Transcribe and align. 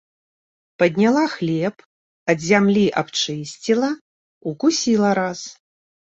Падняла 0.83 1.25
хлеб, 1.33 1.75
ад 2.33 2.39
зямлі 2.49 2.85
абчысціла, 3.01 3.89
укусіла 4.53 5.11
раз. 5.21 5.39